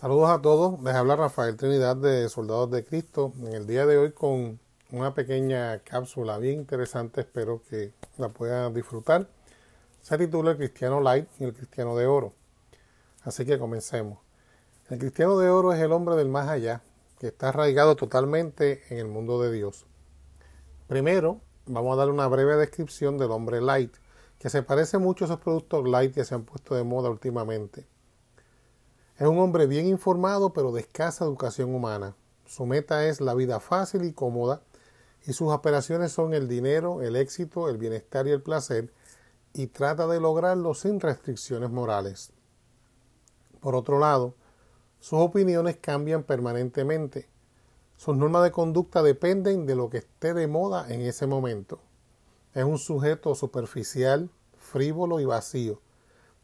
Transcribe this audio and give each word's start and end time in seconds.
Saludos 0.00 0.30
a 0.30 0.40
todos, 0.40 0.80
les 0.82 0.94
habla 0.94 1.14
Rafael 1.14 1.58
Trinidad 1.58 1.94
de 1.94 2.26
Soldados 2.30 2.70
de 2.70 2.86
Cristo 2.86 3.34
en 3.40 3.52
el 3.52 3.66
día 3.66 3.84
de 3.84 3.98
hoy 3.98 4.12
con 4.12 4.58
una 4.92 5.12
pequeña 5.12 5.80
cápsula 5.80 6.38
bien 6.38 6.60
interesante, 6.60 7.20
espero 7.20 7.60
que 7.68 7.92
la 8.16 8.30
puedan 8.30 8.72
disfrutar. 8.72 9.28
Se 10.00 10.16
titula 10.16 10.52
El 10.52 10.56
Cristiano 10.56 11.02
Light 11.02 11.28
y 11.38 11.44
el 11.44 11.52
Cristiano 11.52 11.94
de 11.96 12.06
Oro. 12.06 12.32
Así 13.24 13.44
que 13.44 13.58
comencemos. 13.58 14.20
El 14.88 15.00
Cristiano 15.00 15.36
de 15.36 15.50
Oro 15.50 15.74
es 15.74 15.80
el 15.80 15.92
hombre 15.92 16.16
del 16.16 16.30
más 16.30 16.48
allá, 16.48 16.80
que 17.18 17.26
está 17.26 17.50
arraigado 17.50 17.94
totalmente 17.94 18.82
en 18.88 18.96
el 18.96 19.06
mundo 19.06 19.38
de 19.42 19.52
Dios. 19.52 19.84
Primero, 20.86 21.42
vamos 21.66 21.92
a 21.92 21.96
dar 21.96 22.08
una 22.08 22.26
breve 22.26 22.56
descripción 22.56 23.18
del 23.18 23.32
hombre 23.32 23.60
light, 23.60 23.94
que 24.38 24.48
se 24.48 24.62
parece 24.62 24.96
mucho 24.96 25.24
a 25.24 25.26
esos 25.26 25.40
productos 25.40 25.86
light 25.86 26.14
que 26.14 26.24
se 26.24 26.34
han 26.34 26.44
puesto 26.44 26.74
de 26.74 26.84
moda 26.84 27.10
últimamente. 27.10 27.84
Es 29.20 29.26
un 29.26 29.38
hombre 29.38 29.66
bien 29.66 29.86
informado 29.86 30.54
pero 30.54 30.72
de 30.72 30.80
escasa 30.80 31.26
educación 31.26 31.74
humana. 31.74 32.16
Su 32.46 32.64
meta 32.64 33.04
es 33.04 33.20
la 33.20 33.34
vida 33.34 33.60
fácil 33.60 34.06
y 34.06 34.14
cómoda 34.14 34.62
y 35.26 35.34
sus 35.34 35.52
operaciones 35.52 36.10
son 36.10 36.32
el 36.32 36.48
dinero, 36.48 37.02
el 37.02 37.16
éxito, 37.16 37.68
el 37.68 37.76
bienestar 37.76 38.26
y 38.26 38.30
el 38.30 38.40
placer 38.40 38.90
y 39.52 39.66
trata 39.66 40.06
de 40.06 40.20
lograrlo 40.20 40.72
sin 40.72 41.00
restricciones 41.00 41.68
morales. 41.68 42.32
Por 43.60 43.74
otro 43.74 43.98
lado, 43.98 44.36
sus 45.00 45.18
opiniones 45.20 45.76
cambian 45.76 46.22
permanentemente. 46.22 47.28
Sus 47.98 48.16
normas 48.16 48.42
de 48.44 48.52
conducta 48.52 49.02
dependen 49.02 49.66
de 49.66 49.74
lo 49.76 49.90
que 49.90 49.98
esté 49.98 50.32
de 50.32 50.46
moda 50.46 50.86
en 50.88 51.02
ese 51.02 51.26
momento. 51.26 51.78
Es 52.54 52.64
un 52.64 52.78
sujeto 52.78 53.34
superficial, 53.34 54.30
frívolo 54.56 55.20
y 55.20 55.26
vacío. 55.26 55.78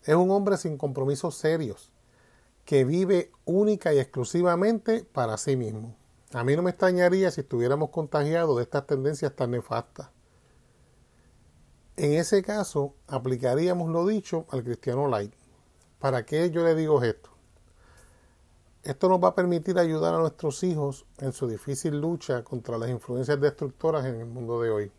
Es 0.02 0.14
un 0.14 0.30
hombre 0.30 0.58
sin 0.58 0.76
compromisos 0.76 1.36
serios 1.36 1.95
que 2.66 2.84
vive 2.84 3.30
única 3.44 3.94
y 3.94 4.00
exclusivamente 4.00 5.04
para 5.04 5.38
sí 5.38 5.56
mismo. 5.56 5.96
A 6.32 6.42
mí 6.42 6.56
no 6.56 6.62
me 6.62 6.70
extrañaría 6.70 7.30
si 7.30 7.42
estuviéramos 7.42 7.90
contagiados 7.90 8.56
de 8.56 8.64
estas 8.64 8.86
tendencias 8.86 9.34
tan 9.34 9.52
nefastas. 9.52 10.10
En 11.96 12.12
ese 12.12 12.42
caso, 12.42 12.94
aplicaríamos 13.06 13.88
lo 13.88 14.04
dicho 14.04 14.46
al 14.50 14.64
cristiano 14.64 15.08
light. 15.08 15.32
¿Para 16.00 16.26
qué 16.26 16.50
yo 16.50 16.64
le 16.64 16.74
digo 16.74 17.02
esto? 17.02 17.30
Esto 18.82 19.08
nos 19.08 19.22
va 19.22 19.28
a 19.28 19.34
permitir 19.34 19.78
ayudar 19.78 20.14
a 20.14 20.18
nuestros 20.18 20.62
hijos 20.64 21.06
en 21.18 21.32
su 21.32 21.46
difícil 21.48 22.00
lucha 22.00 22.42
contra 22.42 22.78
las 22.78 22.90
influencias 22.90 23.40
destructoras 23.40 24.04
en 24.04 24.16
el 24.16 24.26
mundo 24.26 24.60
de 24.60 24.70
hoy. 24.70 24.92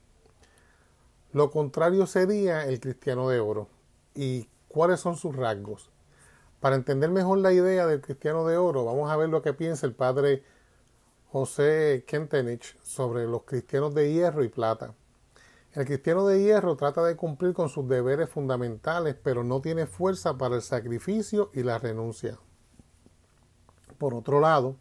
Lo 1.34 1.52
contrario 1.52 2.08
sería 2.08 2.66
el 2.66 2.80
cristiano 2.80 3.28
de 3.30 3.42
oro. 3.42 3.68
¿Y 4.16 4.48
cuáles 4.70 5.02
son 5.02 5.18
sus 5.18 5.36
rasgos? 5.36 5.92
Para 6.60 6.76
entender 6.76 7.12
mejor 7.12 7.38
la 7.38 7.54
idea 7.54 7.86
del 7.86 8.02
cristiano 8.02 8.46
de 8.46 8.58
oro, 8.58 8.84
vamos 8.84 9.12
a 9.12 9.16
ver 9.16 9.30
lo 9.30 9.42
que 9.42 9.54
piensa 9.54 9.86
el 9.86 9.94
padre 9.94 10.44
José 11.32 12.04
Kentenich 12.08 12.80
sobre 12.82 13.26
los 13.26 13.44
cristianos 13.44 13.94
de 13.94 14.12
hierro 14.12 14.44
y 14.44 14.50
plata. 14.50 14.96
El 15.74 15.86
cristiano 15.86 16.26
de 16.26 16.42
hierro 16.42 16.76
trata 16.76 17.04
de 17.04 17.16
cumplir 17.16 17.54
con 17.54 17.70
sus 17.70 17.88
deberes 17.88 18.30
fundamentales, 18.30 19.16
pero 19.22 19.44
no 19.44 19.62
tiene 19.62 19.86
fuerza 19.86 20.38
para 20.38 20.56
el 20.56 20.64
sacrificio 20.64 21.52
y 21.54 21.62
la 21.62 21.78
renuncia. 21.78 22.40
Por 24.00 24.16
otro 24.16 24.40
lado, 24.40 24.78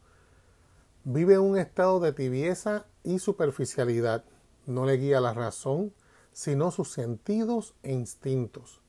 vive 1.04 1.34
en 1.34 1.40
un 1.40 1.58
estado 1.58 2.00
de 2.00 2.12
tibieza 2.12 2.86
y 3.04 3.18
superficialidad. 3.18 4.24
No 4.64 4.86
le 4.86 4.96
guía 4.96 5.20
la 5.20 5.34
razón, 5.34 5.92
sino 6.32 6.70
sus 6.70 6.90
sentidos 6.90 7.74
e 7.82 7.92
instintos. 7.92 8.80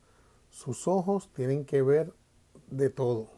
Sus 0.50 0.88
ojos 0.88 1.30
tienen 1.34 1.66
que 1.66 1.82
ver 1.82 2.14
de 2.68 2.90
todo. 2.90 3.30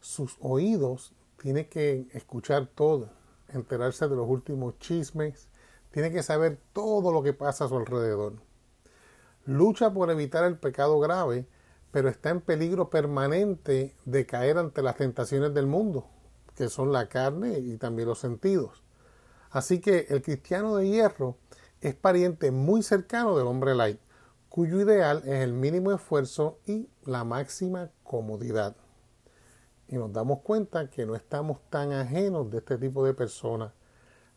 Sus 0.00 0.36
oídos 0.40 1.14
tiene 1.40 1.68
que 1.68 2.08
escuchar 2.12 2.66
todo, 2.66 3.10
enterarse 3.48 4.08
de 4.08 4.16
los 4.16 4.28
últimos 4.28 4.78
chismes, 4.78 5.48
tiene 5.90 6.10
que 6.10 6.22
saber 6.22 6.58
todo 6.72 7.12
lo 7.12 7.22
que 7.22 7.32
pasa 7.32 7.64
a 7.64 7.68
su 7.68 7.76
alrededor. 7.76 8.34
Lucha 9.44 9.92
por 9.92 10.10
evitar 10.10 10.44
el 10.44 10.58
pecado 10.58 10.98
grave, 10.98 11.46
pero 11.90 12.08
está 12.08 12.30
en 12.30 12.40
peligro 12.40 12.90
permanente 12.90 13.96
de 14.04 14.26
caer 14.26 14.58
ante 14.58 14.82
las 14.82 14.96
tentaciones 14.96 15.54
del 15.54 15.66
mundo, 15.66 16.06
que 16.54 16.68
son 16.68 16.92
la 16.92 17.08
carne 17.08 17.58
y 17.58 17.76
también 17.76 18.08
los 18.08 18.18
sentidos. 18.18 18.82
Así 19.50 19.80
que 19.80 20.06
el 20.10 20.22
cristiano 20.22 20.76
de 20.76 20.88
hierro 20.88 21.38
es 21.80 21.94
pariente 21.94 22.50
muy 22.50 22.82
cercano 22.82 23.36
del 23.36 23.46
hombre 23.46 23.74
light 23.74 24.00
cuyo 24.56 24.80
ideal 24.80 25.18
es 25.26 25.42
el 25.42 25.52
mínimo 25.52 25.92
esfuerzo 25.92 26.60
y 26.64 26.88
la 27.04 27.24
máxima 27.24 27.90
comodidad. 28.06 28.76
Y 29.88 29.96
nos 29.96 30.12
damos 30.12 30.40
cuenta 30.40 30.90
que 30.90 31.06
no 31.06 31.14
estamos 31.14 31.58
tan 31.70 31.92
ajenos 31.92 32.50
de 32.50 32.58
este 32.58 32.78
tipo 32.78 33.04
de 33.04 33.14
personas. 33.14 33.72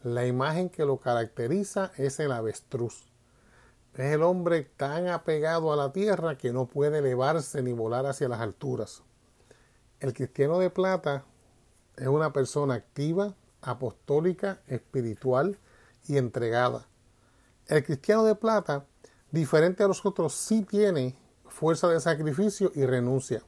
La 0.04 0.26
imagen 0.26 0.70
que 0.70 0.86
lo 0.86 0.98
caracteriza 0.98 1.92
es 1.98 2.20
el 2.20 2.32
avestruz. 2.32 3.06
Es 3.96 4.14
el 4.14 4.24
hombre 4.24 4.64
tan 4.64 5.08
apegado 5.08 5.74
a 5.74 5.76
la 5.76 5.92
tierra 5.92 6.38
que 6.38 6.54
no 6.54 6.68
puede 6.68 7.00
elevarse 7.00 7.62
ni 7.62 7.74
volar 7.74 8.06
hacia 8.06 8.30
las 8.30 8.40
alturas. 8.40 9.04
El 10.00 10.14
cristiano 10.14 10.60
de 10.60 10.70
plata 10.70 11.26
es 11.98 12.08
una 12.08 12.32
persona 12.32 12.76
activa, 12.76 13.36
apostólica, 13.62 14.62
espiritual 14.68 15.58
y 16.08 16.18
entregada. 16.18 16.88
El 17.68 17.84
cristiano 17.84 18.24
de 18.24 18.36
plata 18.36 18.86
diferente 19.32 19.84
a 19.84 19.88
los 19.88 20.06
otros, 20.06 20.34
sí 20.34 20.64
tiene 20.64 21.16
fuerza 21.48 21.88
de 21.88 22.00
sacrificio 22.00 22.72
y 22.74 22.86
renuncia. 22.86 23.44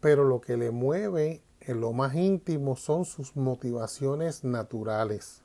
Pero 0.00 0.24
lo 0.24 0.40
que 0.40 0.56
le 0.56 0.70
mueve 0.70 1.42
en 1.60 1.80
lo 1.80 1.92
más 1.92 2.14
íntimo 2.14 2.76
son 2.76 3.04
sus 3.04 3.36
motivaciones 3.36 4.44
naturales, 4.44 5.42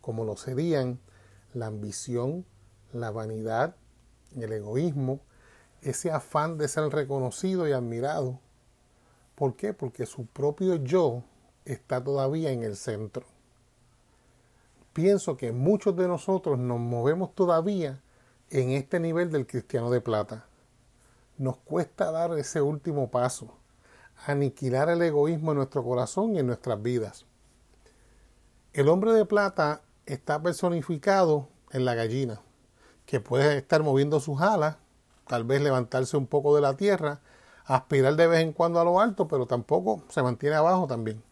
como 0.00 0.24
lo 0.24 0.36
serían 0.36 0.98
la 1.52 1.66
ambición, 1.66 2.44
la 2.92 3.10
vanidad, 3.10 3.76
el 4.34 4.52
egoísmo, 4.52 5.20
ese 5.82 6.10
afán 6.10 6.58
de 6.58 6.68
ser 6.68 6.88
reconocido 6.90 7.68
y 7.68 7.72
admirado. 7.72 8.40
¿Por 9.34 9.56
qué? 9.56 9.72
Porque 9.72 10.06
su 10.06 10.26
propio 10.26 10.76
yo 10.76 11.22
está 11.64 12.02
todavía 12.02 12.50
en 12.50 12.62
el 12.62 12.76
centro 12.76 13.26
pienso 14.96 15.36
que 15.36 15.52
muchos 15.52 15.94
de 15.94 16.08
nosotros 16.08 16.58
nos 16.58 16.80
movemos 16.80 17.34
todavía 17.34 18.00
en 18.48 18.70
este 18.70 18.98
nivel 18.98 19.30
del 19.30 19.46
cristiano 19.46 19.90
de 19.90 20.00
plata. 20.00 20.46
Nos 21.36 21.58
cuesta 21.58 22.10
dar 22.10 22.32
ese 22.38 22.62
último 22.62 23.10
paso, 23.10 23.58
aniquilar 24.24 24.88
el 24.88 25.02
egoísmo 25.02 25.52
en 25.52 25.58
nuestro 25.58 25.84
corazón 25.84 26.34
y 26.34 26.38
en 26.38 26.46
nuestras 26.46 26.80
vidas. 26.82 27.26
El 28.72 28.88
hombre 28.88 29.12
de 29.12 29.24
plata 29.24 29.82
está 30.06 30.42
personificado 30.42 31.48
en 31.70 31.84
la 31.84 31.94
gallina, 31.94 32.40
que 33.04 33.20
puede 33.20 33.58
estar 33.58 33.82
moviendo 33.82 34.20
sus 34.20 34.40
alas, 34.40 34.76
tal 35.26 35.44
vez 35.44 35.60
levantarse 35.60 36.16
un 36.16 36.26
poco 36.26 36.54
de 36.54 36.62
la 36.62 36.76
tierra, 36.76 37.20
aspirar 37.64 38.16
de 38.16 38.26
vez 38.26 38.40
en 38.40 38.52
cuando 38.52 38.80
a 38.80 38.84
lo 38.84 39.00
alto, 39.00 39.28
pero 39.28 39.46
tampoco 39.46 40.02
se 40.08 40.22
mantiene 40.22 40.56
abajo 40.56 40.86
también. 40.86 41.22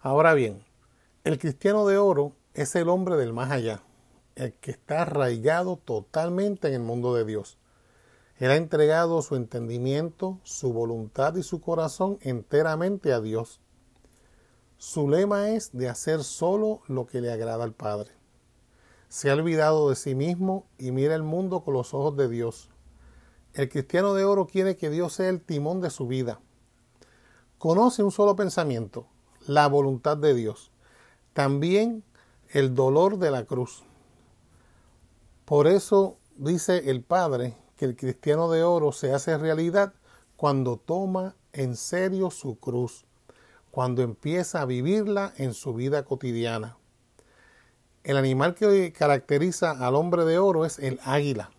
Ahora 0.00 0.34
bien, 0.34 0.64
el 1.24 1.38
cristiano 1.38 1.86
de 1.86 1.98
oro 1.98 2.32
es 2.54 2.74
el 2.74 2.88
hombre 2.88 3.16
del 3.16 3.32
más 3.32 3.50
allá, 3.50 3.82
el 4.34 4.52
que 4.54 4.72
está 4.72 5.02
arraigado 5.02 5.76
totalmente 5.76 6.68
en 6.68 6.74
el 6.74 6.80
mundo 6.80 7.14
de 7.14 7.24
Dios. 7.24 7.56
Él 8.38 8.50
ha 8.50 8.56
entregado 8.56 9.22
su 9.22 9.36
entendimiento, 9.36 10.40
su 10.42 10.72
voluntad 10.72 11.36
y 11.36 11.42
su 11.42 11.60
corazón 11.60 12.18
enteramente 12.22 13.12
a 13.12 13.20
Dios. 13.20 13.60
Su 14.78 15.08
lema 15.08 15.50
es 15.50 15.70
de 15.72 15.88
hacer 15.88 16.24
solo 16.24 16.80
lo 16.88 17.06
que 17.06 17.20
le 17.20 17.30
agrada 17.30 17.62
al 17.62 17.72
Padre. 17.72 18.10
Se 19.08 19.30
ha 19.30 19.34
olvidado 19.34 19.90
de 19.90 19.96
sí 19.96 20.14
mismo 20.14 20.66
y 20.78 20.90
mira 20.90 21.14
el 21.14 21.22
mundo 21.22 21.62
con 21.62 21.74
los 21.74 21.94
ojos 21.94 22.16
de 22.16 22.28
Dios. 22.28 22.68
El 23.54 23.68
cristiano 23.68 24.14
de 24.14 24.24
oro 24.24 24.46
quiere 24.46 24.76
que 24.76 24.90
Dios 24.90 25.12
sea 25.12 25.28
el 25.28 25.42
timón 25.42 25.80
de 25.80 25.90
su 25.90 26.06
vida. 26.06 26.40
Conoce 27.58 28.02
un 28.02 28.10
solo 28.10 28.34
pensamiento, 28.34 29.06
la 29.46 29.68
voluntad 29.68 30.16
de 30.16 30.34
Dios. 30.34 30.72
También 31.32 32.02
el 32.48 32.74
dolor 32.74 33.18
de 33.18 33.30
la 33.30 33.44
cruz. 33.44 33.84
Por 35.44 35.66
eso 35.66 36.16
dice 36.36 36.90
el 36.90 37.02
Padre 37.02 37.54
que 37.82 37.86
el 37.86 37.96
cristiano 37.96 38.48
de 38.48 38.62
oro 38.62 38.92
se 38.92 39.12
hace 39.12 39.36
realidad 39.36 39.92
cuando 40.36 40.76
toma 40.76 41.34
en 41.52 41.74
serio 41.74 42.30
su 42.30 42.60
cruz, 42.60 43.06
cuando 43.72 44.02
empieza 44.02 44.60
a 44.62 44.66
vivirla 44.66 45.34
en 45.36 45.52
su 45.52 45.74
vida 45.74 46.04
cotidiana. 46.04 46.76
El 48.04 48.18
animal 48.18 48.54
que 48.54 48.92
caracteriza 48.92 49.72
al 49.72 49.96
hombre 49.96 50.24
de 50.24 50.38
oro 50.38 50.64
es 50.64 50.78
el 50.78 51.00
águila, 51.02 51.50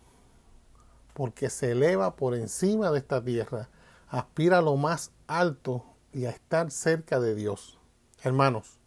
porque 1.12 1.50
se 1.50 1.72
eleva 1.72 2.16
por 2.16 2.34
encima 2.34 2.90
de 2.90 3.00
esta 3.00 3.22
tierra, 3.22 3.68
aspira 4.08 4.60
a 4.60 4.62
lo 4.62 4.76
más 4.78 5.12
alto 5.26 5.84
y 6.10 6.24
a 6.24 6.30
estar 6.30 6.70
cerca 6.70 7.20
de 7.20 7.34
Dios. 7.34 7.78
Hermanos, 8.22 8.78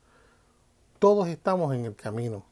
todos 0.98 1.28
estamos 1.28 1.76
en 1.76 1.86
el 1.86 1.96
camino. 1.96 2.48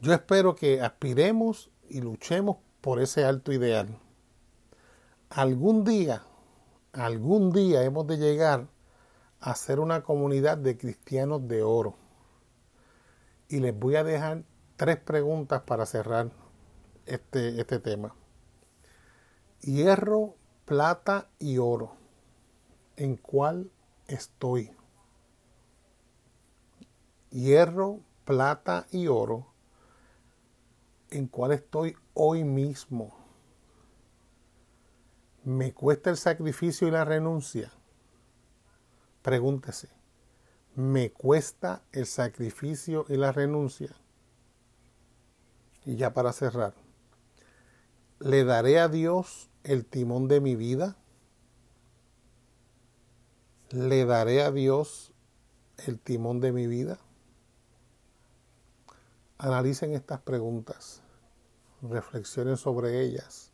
Yo 0.00 0.14
espero 0.14 0.54
que 0.54 0.80
aspiremos 0.80 1.70
y 1.90 2.00
luchemos 2.00 2.56
por 2.80 3.00
ese 3.00 3.24
alto 3.24 3.52
ideal. 3.52 3.98
Algún 5.30 5.84
día 5.84 6.24
algún 6.92 7.52
día 7.52 7.82
hemos 7.82 8.06
de 8.06 8.18
llegar 8.18 8.66
a 9.40 9.54
ser 9.54 9.80
una 9.80 10.02
comunidad 10.02 10.58
de 10.58 10.76
cristianos 10.76 11.46
de 11.46 11.62
oro. 11.62 11.94
Y 13.48 13.60
les 13.60 13.78
voy 13.78 13.96
a 13.96 14.04
dejar 14.04 14.44
tres 14.76 14.98
preguntas 14.98 15.62
para 15.62 15.86
cerrar 15.86 16.30
este, 17.06 17.60
este 17.60 17.78
tema. 17.78 18.14
Hierro, 19.62 20.36
plata 20.64 21.28
y 21.38 21.58
oro. 21.58 21.92
¿En 22.96 23.16
cuál 23.16 23.70
estoy? 24.06 24.72
Hierro, 27.30 28.00
plata 28.24 28.86
y 28.90 29.06
oro. 29.06 29.46
¿En 31.10 31.26
cuál 31.26 31.50
estoy 31.52 31.96
hoy 32.14 32.44
mismo? 32.44 33.16
¿Me 35.42 35.72
cuesta 35.72 36.10
el 36.10 36.16
sacrificio 36.16 36.86
y 36.86 36.92
la 36.92 37.04
renuncia? 37.04 37.72
Pregúntese, 39.22 39.88
¿me 40.76 41.10
cuesta 41.10 41.82
el 41.90 42.06
sacrificio 42.06 43.06
y 43.08 43.16
la 43.16 43.32
renuncia? 43.32 43.90
Y 45.84 45.96
ya 45.96 46.14
para 46.14 46.32
cerrar, 46.32 46.74
¿le 48.20 48.44
daré 48.44 48.78
a 48.78 48.88
Dios 48.88 49.50
el 49.64 49.84
timón 49.86 50.28
de 50.28 50.40
mi 50.40 50.54
vida? 50.54 50.96
¿Le 53.70 54.04
daré 54.04 54.42
a 54.42 54.52
Dios 54.52 55.12
el 55.86 55.98
timón 55.98 56.40
de 56.40 56.52
mi 56.52 56.68
vida? 56.68 57.00
Analicen 59.42 59.94
estas 59.94 60.20
preguntas, 60.20 61.00
reflexionen 61.80 62.58
sobre 62.58 63.00
ellas. 63.00 63.50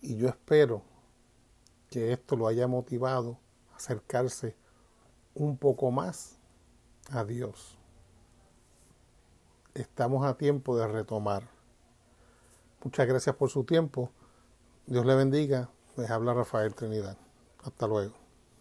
Y 0.00 0.16
yo 0.16 0.28
espero 0.28 0.82
que 1.88 2.12
esto 2.12 2.34
lo 2.34 2.48
haya 2.48 2.66
motivado 2.66 3.38
a 3.72 3.76
acercarse 3.76 4.56
un 5.34 5.56
poco 5.56 5.92
más 5.92 6.40
a 7.12 7.22
Dios. 7.22 7.78
Estamos 9.72 10.26
a 10.26 10.36
tiempo 10.36 10.76
de 10.76 10.88
retomar. 10.88 11.48
Muchas 12.82 13.06
gracias 13.06 13.36
por 13.36 13.50
su 13.50 13.62
tiempo. 13.62 14.10
Dios 14.86 15.06
le 15.06 15.14
bendiga. 15.14 15.70
Les 15.96 16.10
habla 16.10 16.34
Rafael 16.34 16.74
Trinidad. 16.74 17.16
Hasta 17.62 17.86
luego. 17.86 18.21